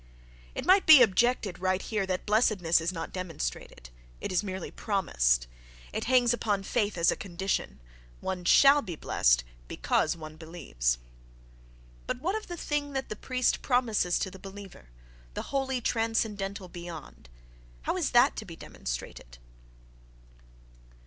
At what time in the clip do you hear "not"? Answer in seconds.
2.91-3.13